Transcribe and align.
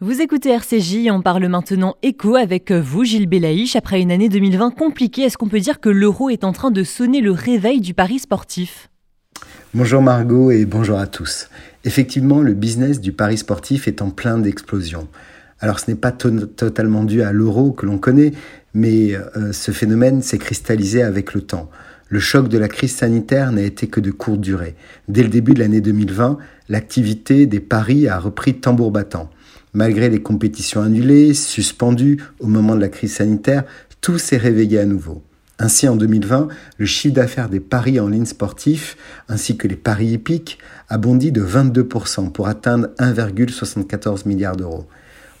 Vous 0.00 0.20
écoutez 0.20 0.50
RCJ, 0.50 1.08
on 1.10 1.22
parle 1.22 1.48
maintenant 1.48 1.96
écho 2.04 2.36
avec 2.36 2.70
vous, 2.70 3.02
Gilles 3.02 3.28
Belaïch. 3.28 3.74
Après 3.74 4.00
une 4.00 4.12
année 4.12 4.28
2020 4.28 4.70
compliquée, 4.70 5.22
est-ce 5.22 5.36
qu'on 5.36 5.48
peut 5.48 5.58
dire 5.58 5.80
que 5.80 5.88
l'euro 5.88 6.30
est 6.30 6.44
en 6.44 6.52
train 6.52 6.70
de 6.70 6.84
sonner 6.84 7.20
le 7.20 7.32
réveil 7.32 7.80
du 7.80 7.94
pari 7.94 8.20
sportif? 8.20 8.90
Bonjour 9.74 10.00
Margot 10.00 10.52
et 10.52 10.66
bonjour 10.66 11.00
à 11.00 11.08
tous. 11.08 11.48
Effectivement, 11.84 12.42
le 12.42 12.54
business 12.54 13.00
du 13.00 13.10
pari 13.10 13.38
sportif 13.38 13.88
est 13.88 14.00
en 14.00 14.10
plein 14.10 14.38
d'explosion. 14.38 15.08
Alors 15.58 15.80
ce 15.80 15.90
n'est 15.90 15.96
pas 15.96 16.12
totalement 16.12 17.02
dû 17.02 17.22
à 17.22 17.32
l'euro 17.32 17.72
que 17.72 17.84
l'on 17.84 17.98
connaît, 17.98 18.30
mais 18.74 19.16
euh, 19.16 19.52
ce 19.52 19.72
phénomène 19.72 20.22
s'est 20.22 20.38
cristallisé 20.38 21.02
avec 21.02 21.34
le 21.34 21.40
temps. 21.40 21.68
Le 22.08 22.20
choc 22.20 22.48
de 22.48 22.56
la 22.56 22.68
crise 22.68 22.94
sanitaire 22.94 23.50
n'a 23.50 23.62
été 23.62 23.88
que 23.88 23.98
de 23.98 24.12
courte 24.12 24.40
durée. 24.40 24.76
Dès 25.08 25.24
le 25.24 25.28
début 25.28 25.54
de 25.54 25.58
l'année 25.58 25.80
2020, 25.80 26.38
l'activité 26.68 27.46
des 27.46 27.58
paris 27.58 28.06
a 28.06 28.20
repris 28.20 28.60
tambour 28.60 28.92
battant. 28.92 29.28
Malgré 29.78 30.08
les 30.08 30.20
compétitions 30.20 30.82
annulées, 30.82 31.34
suspendues 31.34 32.18
au 32.40 32.48
moment 32.48 32.74
de 32.74 32.80
la 32.80 32.88
crise 32.88 33.12
sanitaire, 33.12 33.62
tout 34.00 34.18
s'est 34.18 34.36
réveillé 34.36 34.80
à 34.80 34.84
nouveau. 34.84 35.22
Ainsi, 35.60 35.86
en 35.86 35.94
2020, 35.94 36.48
le 36.78 36.84
chiffre 36.84 37.14
d'affaires 37.14 37.48
des 37.48 37.60
paris 37.60 38.00
en 38.00 38.08
ligne 38.08 38.24
sportifs, 38.24 38.96
ainsi 39.28 39.56
que 39.56 39.68
les 39.68 39.76
paris 39.76 40.08
hippiques, 40.08 40.58
a 40.88 40.98
bondi 40.98 41.30
de 41.30 41.44
22% 41.44 42.32
pour 42.32 42.48
atteindre 42.48 42.88
1,74 42.98 44.26
milliard 44.26 44.56
d'euros. 44.56 44.88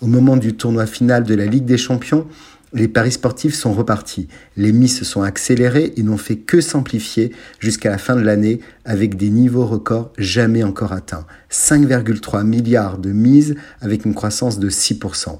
Au 0.00 0.06
moment 0.06 0.36
du 0.36 0.54
tournoi 0.54 0.86
final 0.86 1.24
de 1.24 1.34
la 1.34 1.46
Ligue 1.46 1.64
des 1.64 1.76
Champions, 1.76 2.24
les 2.72 2.88
paris 2.88 3.12
sportifs 3.12 3.54
sont 3.54 3.72
repartis. 3.72 4.28
Les 4.56 4.72
mises 4.72 4.98
se 4.98 5.04
sont 5.04 5.22
accélérées 5.22 5.94
et 5.96 6.02
n'ont 6.02 6.18
fait 6.18 6.36
que 6.36 6.60
s'amplifier 6.60 7.32
jusqu'à 7.60 7.90
la 7.90 7.98
fin 7.98 8.14
de 8.14 8.20
l'année 8.20 8.60
avec 8.84 9.16
des 9.16 9.30
niveaux 9.30 9.66
records 9.66 10.12
jamais 10.18 10.62
encore 10.62 10.92
atteints. 10.92 11.26
5,3 11.50 12.44
milliards 12.44 12.98
de 12.98 13.10
mises 13.10 13.54
avec 13.80 14.04
une 14.04 14.14
croissance 14.14 14.58
de 14.58 14.68
6%. 14.68 15.38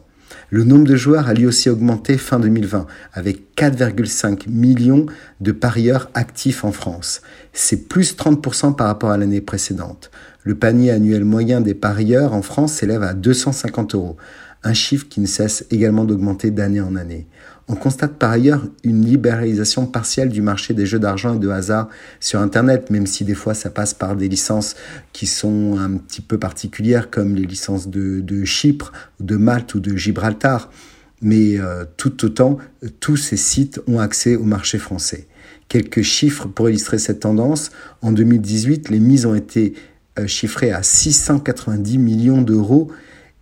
Le 0.51 0.65
nombre 0.65 0.87
de 0.87 0.97
joueurs 0.97 1.29
a 1.29 1.35
lui 1.35 1.45
aussi 1.45 1.69
augmenté 1.69 2.17
fin 2.17 2.39
2020 2.39 2.87
avec 3.13 3.55
4,5 3.57 4.49
millions 4.49 5.05
de 5.41 5.53
parieurs 5.53 6.11
actifs 6.15 6.65
en 6.65 6.73
France. 6.73 7.21
C'est 7.53 7.89
plus 7.89 8.17
30% 8.17 8.75
par 8.75 8.87
rapport 8.87 9.11
à 9.11 9.19
l'année 9.19 9.43
précédente. 9.43 10.11
Le 10.45 10.55
panier 10.55 10.91
annuel 10.91 11.25
moyen 11.25 11.61
des 11.61 11.75
parieurs 11.75 12.33
en 12.33 12.41
France 12.41 12.73
s'élève 12.73 13.03
à 13.03 13.13
250 13.13 13.95
euros 13.95 14.17
un 14.65 14.75
chiffre 14.75 15.07
qui 15.09 15.21
ne 15.21 15.27
cesse 15.27 15.65
également 15.71 16.05
d'augmenter 16.05 16.51
d'année 16.51 16.81
en 16.81 16.97
année. 16.97 17.27
On 17.71 17.75
constate 17.75 18.15
par 18.15 18.31
ailleurs 18.31 18.67
une 18.83 19.05
libéralisation 19.05 19.87
partielle 19.87 20.31
du 20.31 20.41
marché 20.41 20.73
des 20.73 20.87
jeux 20.87 20.99
d'argent 20.99 21.35
et 21.35 21.39
de 21.39 21.51
hasard 21.51 21.89
sur 22.19 22.41
Internet, 22.41 22.89
même 22.89 23.07
si 23.07 23.25
des 23.25 23.35
fois 23.35 23.53
ça 23.53 23.69
passe 23.69 23.93
par 23.93 24.17
des 24.17 24.29
licences 24.29 24.75
qui 25.13 25.27
sont 25.27 25.77
un 25.79 25.99
petit 25.99 26.23
peu 26.23 26.39
particulières, 26.39 27.11
comme 27.11 27.35
les 27.35 27.45
licences 27.45 27.89
de, 27.89 28.45
Chypre, 28.45 28.93
de 29.21 29.37
Malte 29.37 29.75
ou 29.75 29.81
de 29.81 29.95
Gibraltar. 29.97 30.71
Mais 31.21 31.59
euh, 31.59 31.85
tout 31.99 32.25
autant, 32.25 32.57
tous 33.01 33.17
ces 33.17 33.37
sites 33.37 33.81
ont 33.87 33.99
accès 33.99 34.37
au 34.37 34.45
marché 34.45 34.79
français. 34.79 35.27
Quelques 35.69 36.03
chiffres 36.03 36.47
pour 36.47 36.71
illustrer 36.71 36.99
cette 36.99 37.21
tendance. 37.21 37.71
En 38.01 38.13
2018, 38.13 38.89
les 38.89 39.01
mises 39.01 39.27
ont 39.27 39.35
été 39.35 39.75
euh, 40.19 40.27
chiffrées 40.27 40.71
à 40.71 40.83
690 40.83 41.99
millions 41.99 42.41
d'euros 42.41 42.91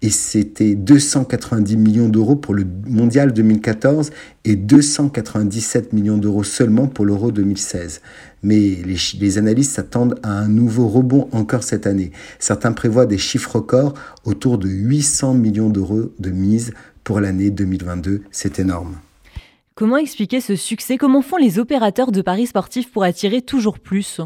et 0.06 0.10
c'était 0.10 0.76
290 0.76 1.76
millions 1.76 2.08
d'euros 2.08 2.36
pour 2.36 2.54
le 2.54 2.64
mondial 2.86 3.32
2014 3.32 4.12
et 4.44 4.54
297 4.54 5.92
millions 5.92 6.16
d'euros 6.16 6.44
seulement 6.44 6.86
pour 6.86 7.04
l'euro 7.04 7.32
2016. 7.32 8.02
Mais 8.44 8.76
les, 9.18 9.38
analystes 9.38 9.72
s'attendent 9.72 10.20
à 10.22 10.30
un 10.30 10.46
nouveau 10.46 10.86
rebond 10.86 11.28
encore 11.32 11.64
cette 11.64 11.88
année. 11.88 12.12
Certains 12.38 12.70
prévoient 12.70 13.06
des 13.06 13.18
chiffres 13.18 13.56
records 13.56 13.94
autour 14.24 14.58
de 14.58 14.68
800 14.68 15.34
millions 15.34 15.70
d'euros 15.70 16.12
de 16.20 16.30
mise 16.30 16.72
pour 17.02 17.18
l'année 17.18 17.50
2022. 17.50 18.22
C'est 18.30 18.60
énorme. 18.60 18.98
Comment 19.74 19.96
expliquer 19.96 20.40
ce 20.40 20.54
succès? 20.54 20.98
Comment 20.98 21.20
font 21.20 21.36
les 21.36 21.58
opérateurs 21.58 22.12
de 22.12 22.22
paris 22.22 22.46
sportifs 22.46 22.92
pour 22.92 23.02
attirer 23.02 23.42
toujours 23.42 23.80
plus? 23.80 24.20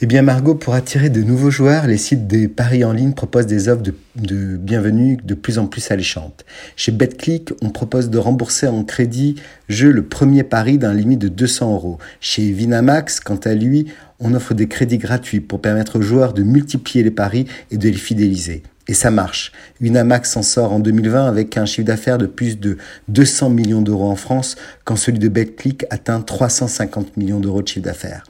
Eh 0.00 0.06
bien 0.06 0.22
Margot, 0.22 0.54
pour 0.54 0.74
attirer 0.74 1.10
de 1.10 1.22
nouveaux 1.22 1.50
joueurs, 1.50 1.88
les 1.88 1.96
sites 1.96 2.28
des 2.28 2.46
paris 2.46 2.84
en 2.84 2.92
ligne 2.92 3.14
proposent 3.14 3.48
des 3.48 3.68
offres 3.68 3.82
de, 3.82 4.56
bienvenue 4.56 5.18
de 5.24 5.34
plus 5.34 5.58
en 5.58 5.66
plus 5.66 5.90
alléchantes. 5.90 6.44
Chez 6.76 6.92
BetClick, 6.92 7.50
on 7.62 7.70
propose 7.70 8.08
de 8.08 8.16
rembourser 8.16 8.68
en 8.68 8.84
crédit 8.84 9.34
jeu 9.68 9.90
le 9.90 10.04
premier 10.04 10.44
pari 10.44 10.78
d'un 10.78 10.94
limite 10.94 11.18
de 11.18 11.26
200 11.26 11.74
euros. 11.74 11.98
Chez 12.20 12.52
Vinamax, 12.52 13.18
quant 13.18 13.40
à 13.42 13.54
lui, 13.54 13.86
on 14.20 14.34
offre 14.34 14.54
des 14.54 14.68
crédits 14.68 14.98
gratuits 14.98 15.40
pour 15.40 15.60
permettre 15.60 15.98
aux 15.98 16.02
joueurs 16.02 16.32
de 16.32 16.44
multiplier 16.44 17.02
les 17.02 17.10
paris 17.10 17.46
et 17.72 17.76
de 17.76 17.88
les 17.88 17.94
fidéliser. 17.94 18.62
Et 18.86 18.94
ça 18.94 19.10
marche. 19.10 19.50
Winamax 19.80 20.30
s'en 20.30 20.44
sort 20.44 20.72
en 20.72 20.78
2020 20.78 21.26
avec 21.26 21.56
un 21.56 21.66
chiffre 21.66 21.88
d'affaires 21.88 22.18
de 22.18 22.26
plus 22.26 22.60
de 22.60 22.78
200 23.08 23.50
millions 23.50 23.82
d'euros 23.82 24.08
en 24.08 24.16
France, 24.16 24.54
quand 24.84 24.94
celui 24.94 25.18
de 25.18 25.28
BetClick 25.28 25.86
atteint 25.90 26.20
350 26.20 27.16
millions 27.16 27.40
d'euros 27.40 27.62
de 27.62 27.68
chiffre 27.68 27.84
d'affaires 27.84 28.22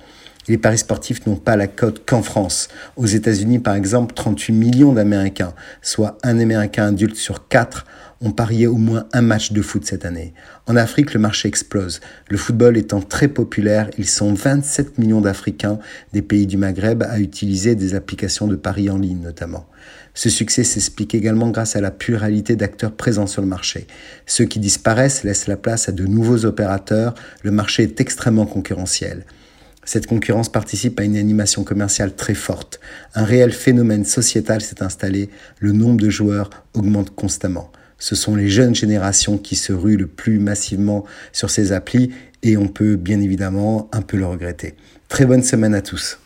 les 0.48 0.58
paris 0.58 0.78
sportifs 0.78 1.26
n'ont 1.26 1.36
pas 1.36 1.56
la 1.56 1.66
cote 1.66 2.02
qu'en 2.06 2.22
France. 2.22 2.68
Aux 2.96 3.06
États-Unis, 3.06 3.58
par 3.58 3.74
exemple, 3.74 4.14
38 4.14 4.52
millions 4.52 4.92
d'Américains, 4.92 5.54
soit 5.82 6.18
un 6.22 6.38
Américain 6.38 6.86
adulte 6.86 7.16
sur 7.16 7.48
quatre, 7.48 7.84
ont 8.20 8.32
parié 8.32 8.66
au 8.66 8.76
moins 8.76 9.06
un 9.12 9.22
match 9.22 9.52
de 9.52 9.62
foot 9.62 9.84
cette 9.84 10.04
année. 10.04 10.32
En 10.66 10.74
Afrique, 10.74 11.14
le 11.14 11.20
marché 11.20 11.46
explose. 11.46 12.00
Le 12.28 12.36
football 12.36 12.76
étant 12.76 13.00
très 13.00 13.28
populaire, 13.28 13.90
ils 13.96 14.08
sont 14.08 14.34
27 14.34 14.98
millions 14.98 15.20
d'Africains 15.20 15.78
des 16.12 16.22
pays 16.22 16.46
du 16.46 16.56
Maghreb 16.56 17.04
à 17.04 17.20
utiliser 17.20 17.76
des 17.76 17.94
applications 17.94 18.48
de 18.48 18.56
paris 18.56 18.90
en 18.90 18.98
ligne 18.98 19.20
notamment. 19.20 19.66
Ce 20.14 20.30
succès 20.30 20.64
s'explique 20.64 21.14
également 21.14 21.50
grâce 21.50 21.76
à 21.76 21.80
la 21.80 21.92
pluralité 21.92 22.56
d'acteurs 22.56 22.90
présents 22.90 23.28
sur 23.28 23.40
le 23.40 23.46
marché. 23.46 23.86
Ceux 24.26 24.46
qui 24.46 24.58
disparaissent 24.58 25.22
laissent 25.22 25.46
la 25.46 25.56
place 25.56 25.88
à 25.88 25.92
de 25.92 26.06
nouveaux 26.06 26.44
opérateurs. 26.44 27.14
Le 27.44 27.52
marché 27.52 27.84
est 27.84 28.00
extrêmement 28.00 28.46
concurrentiel. 28.46 29.24
Cette 29.88 30.06
concurrence 30.06 30.50
participe 30.50 31.00
à 31.00 31.04
une 31.04 31.16
animation 31.16 31.64
commerciale 31.64 32.14
très 32.14 32.34
forte. 32.34 32.78
Un 33.14 33.24
réel 33.24 33.52
phénomène 33.52 34.04
sociétal 34.04 34.60
s'est 34.60 34.82
installé, 34.82 35.30
le 35.60 35.72
nombre 35.72 35.98
de 35.98 36.10
joueurs 36.10 36.50
augmente 36.74 37.14
constamment. 37.14 37.72
Ce 37.98 38.14
sont 38.14 38.36
les 38.36 38.50
jeunes 38.50 38.74
générations 38.74 39.38
qui 39.38 39.56
se 39.56 39.72
ruent 39.72 39.96
le 39.96 40.06
plus 40.06 40.40
massivement 40.40 41.06
sur 41.32 41.48
ces 41.48 41.72
applis 41.72 42.10
et 42.42 42.58
on 42.58 42.68
peut 42.68 42.96
bien 42.96 43.22
évidemment 43.22 43.88
un 43.90 44.02
peu 44.02 44.18
le 44.18 44.26
regretter. 44.26 44.74
Très 45.08 45.24
bonne 45.24 45.42
semaine 45.42 45.74
à 45.74 45.80
tous. 45.80 46.18